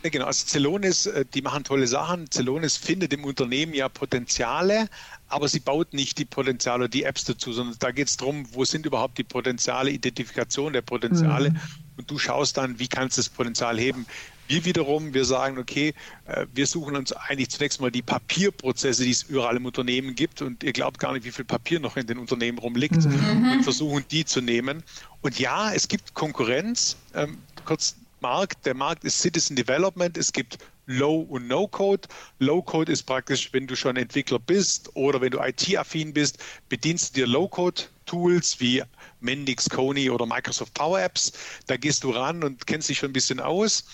[0.02, 2.30] Ja, genau, also Celonis, äh, die machen tolle Sachen.
[2.30, 4.88] Celonis findet im Unternehmen ja Potenziale,
[5.28, 8.64] aber sie baut nicht die Potenziale, die Apps dazu, sondern da geht es darum, wo
[8.64, 11.50] sind überhaupt die Potenziale, Identifikation der Potenziale.
[11.50, 11.60] Mhm.
[11.98, 14.06] Und du schaust dann, wie kannst du das Potenzial heben.
[14.50, 15.94] Wir wiederum, wir sagen, okay,
[16.26, 20.42] äh, wir suchen uns eigentlich zunächst mal die Papierprozesse, die es überall im Unternehmen gibt.
[20.42, 22.96] Und ihr glaubt gar nicht, wie viel Papier noch in den Unternehmen rumliegt.
[22.96, 23.52] Mhm.
[23.52, 24.82] Und versuchen, die zu nehmen.
[25.20, 26.96] Und ja, es gibt Konkurrenz.
[27.14, 28.66] Ähm, kurz Markt.
[28.66, 30.16] Der Markt ist Citizen Development.
[30.16, 32.08] Es gibt Low und No Code.
[32.40, 37.16] Low Code ist praktisch, wenn du schon Entwickler bist oder wenn du IT-affin bist, bedienst
[37.16, 38.82] du dir Low Code Tools wie
[39.20, 41.32] Mendix, Coney oder Microsoft Power Apps.
[41.68, 43.84] Da gehst du ran und kennst dich schon ein bisschen aus.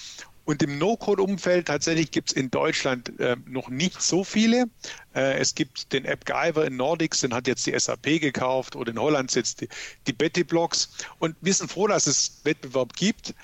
[0.47, 4.67] Und im No-Code-Umfeld tatsächlich gibt es in Deutschland äh, noch nicht so viele.
[5.13, 8.99] Äh, es gibt den AppGyver in Nordics, den hat jetzt die SAP gekauft oder in
[8.99, 9.69] Holland sitzt die,
[10.07, 10.89] die Betty Blocks.
[11.19, 13.35] Und wir sind froh, dass es Wettbewerb gibt.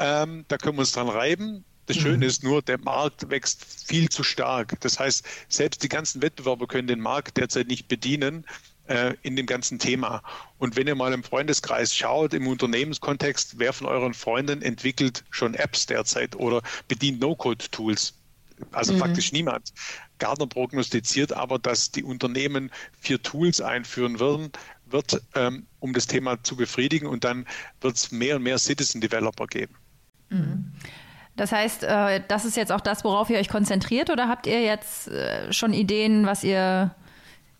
[0.00, 1.64] Ähm, da können wir uns dran reiben.
[1.86, 2.00] Das mhm.
[2.00, 4.80] Schöne ist nur, der Markt wächst viel zu stark.
[4.80, 8.44] Das heißt, selbst die ganzen Wettbewerber können den Markt derzeit nicht bedienen
[8.88, 10.22] äh, in dem ganzen Thema.
[10.58, 15.54] Und wenn ihr mal im Freundeskreis schaut, im Unternehmenskontext, wer von euren Freunden entwickelt schon
[15.54, 18.14] Apps derzeit oder bedient No-Code-Tools?
[18.72, 18.98] Also mhm.
[18.98, 19.72] faktisch niemand.
[20.18, 24.50] Gardner prognostiziert aber, dass die Unternehmen vier Tools einführen werden,
[24.86, 27.06] wird, ähm, um das Thema zu befriedigen.
[27.06, 27.46] Und dann
[27.80, 29.74] wird es mehr und mehr Citizen Developer geben.
[30.30, 30.72] Mhm.
[31.36, 34.60] Das heißt, äh, das ist jetzt auch das, worauf ihr euch konzentriert, oder habt ihr
[34.60, 36.94] jetzt äh, schon Ideen, was ihr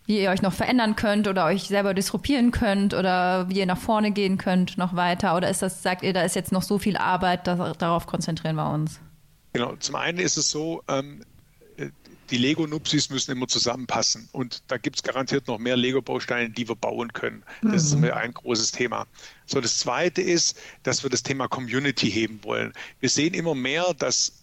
[0.09, 3.77] wie ihr euch noch verändern könnt oder euch selber disruptieren könnt oder wie ihr nach
[3.77, 5.37] vorne gehen könnt, noch weiter?
[5.37, 8.55] Oder ist das, sagt ihr, da ist jetzt noch so viel Arbeit, das, darauf konzentrieren
[8.55, 8.99] wir uns?
[9.53, 11.23] Genau, zum einen ist es so, ähm,
[12.31, 14.29] die Lego-Nupsis müssen immer zusammenpassen.
[14.31, 17.43] Und da gibt es garantiert noch mehr Lego-Bausteine, die wir bauen können.
[17.61, 18.05] Das mhm.
[18.05, 19.05] ist ein großes Thema.
[19.45, 22.73] So, das zweite ist, dass wir das Thema Community heben wollen.
[22.99, 24.33] Wir sehen immer mehr, dass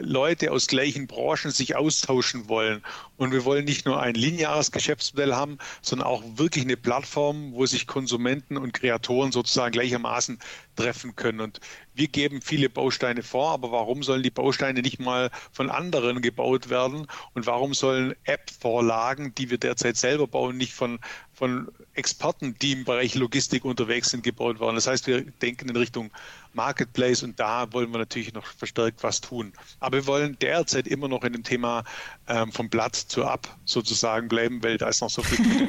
[0.00, 2.82] Leute aus gleichen Branchen sich austauschen wollen.
[3.16, 7.66] Und wir wollen nicht nur ein lineares Geschäftsmodell haben, sondern auch wirklich eine Plattform, wo
[7.66, 10.38] sich Konsumenten und Kreatoren sozusagen gleichermaßen
[10.76, 11.40] treffen können.
[11.40, 11.60] Und
[11.94, 16.70] wir geben viele Bausteine vor, aber warum sollen die Bausteine nicht mal von anderen gebaut
[16.70, 17.06] werden?
[17.34, 20.98] Und warum sollen App-Vorlagen, die wir derzeit selber bauen, nicht von,
[21.34, 24.74] von Experten, die im Bereich Logistik unterwegs sind, gebaut werden?
[24.74, 26.10] Das heißt, wir denken in Richtung
[26.52, 29.52] Marketplace und da wollen wir natürlich noch verstärkt was tun.
[29.80, 31.84] Aber wir wollen derzeit immer noch in dem Thema
[32.28, 35.44] ähm, vom Blatt zur Ab sozusagen bleiben, weil da ist noch so viel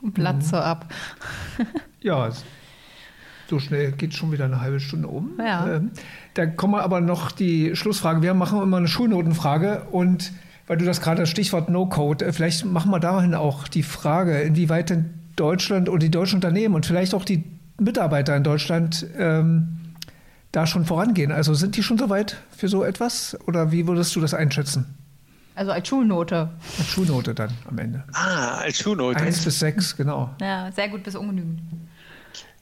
[0.00, 0.42] Vom Blatt mhm.
[0.42, 0.92] zur Ab.
[2.00, 2.30] ja,
[3.48, 5.38] so schnell geht schon wieder eine halbe Stunde um.
[5.38, 5.76] Ja.
[5.76, 5.90] Ähm,
[6.34, 8.22] da kommen wir aber noch die Schlussfrage.
[8.22, 10.32] Wir machen immer eine Schulnotenfrage und
[10.66, 14.40] weil du das gerade das Stichwort No-Code, äh, vielleicht machen wir dahin auch die Frage,
[14.40, 17.44] inwieweit denn Deutschland und die deutschen Unternehmen und vielleicht auch die
[17.78, 19.78] Mitarbeiter in Deutschland ähm,
[20.52, 21.32] da schon vorangehen.
[21.32, 24.98] Also sind die schon soweit für so etwas oder wie würdest du das einschätzen?
[25.54, 26.50] Also als Schulnote.
[26.78, 28.04] Als Schulnote dann am Ende.
[28.12, 29.18] Ah, als Schulnote.
[29.18, 30.34] Eins bis sechs, genau.
[30.40, 31.60] Ja, sehr gut bis ungenügend.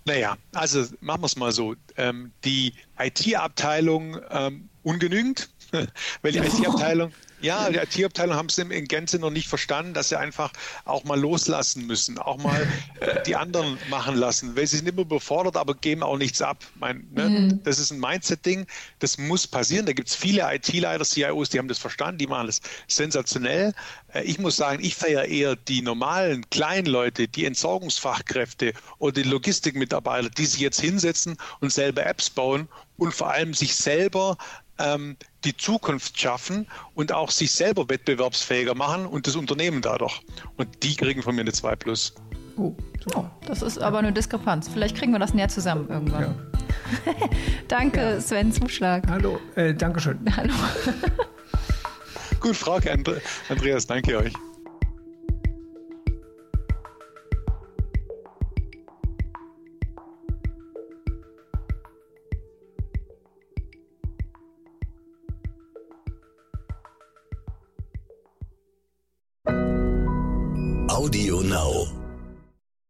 [0.06, 1.74] Naja, also machen wir es mal so.
[1.96, 5.50] Ähm, die IT-Abteilung ähm, ungenügend,
[6.22, 10.18] weil die IT-Abteilung ja, die IT-Abteilung haben es in Gänze noch nicht verstanden, dass sie
[10.18, 10.52] einfach
[10.84, 12.66] auch mal loslassen müssen, auch mal
[13.00, 16.64] äh, die anderen machen lassen, weil sie sind immer befordert, aber geben auch nichts ab.
[16.78, 17.28] Mein, ne?
[17.28, 17.62] mhm.
[17.64, 18.66] Das ist ein Mindset-Ding,
[18.98, 19.86] das muss passieren.
[19.86, 23.72] Da gibt es viele IT-Leiter, CIOs, die haben das verstanden, die machen das sensationell.
[24.12, 29.28] Äh, ich muss sagen, ich feiere eher die normalen kleinen Leute, die Entsorgungsfachkräfte oder die
[29.28, 32.68] Logistikmitarbeiter, die sich jetzt hinsetzen und selber Apps bauen
[33.00, 34.36] und vor allem sich selber
[34.80, 40.20] ähm, die Zukunft schaffen und auch sich selber wettbewerbsfähiger machen und das Unternehmen dadurch.
[40.56, 42.14] Und die kriegen von mir eine 2 Plus.
[42.56, 42.74] Oh,
[43.14, 44.68] oh, das ist aber eine Diskrepanz.
[44.68, 46.22] Vielleicht kriegen wir das näher zusammen irgendwann.
[46.22, 47.14] Ja.
[47.68, 48.20] danke, ja.
[48.20, 49.04] Sven Zuschlag.
[49.08, 50.18] Hallo, äh, danke schön.
[50.36, 50.52] Hallo.
[52.40, 52.90] Gut, Frage,
[53.48, 54.32] Andreas, danke euch.
[71.00, 71.99] Audio Now.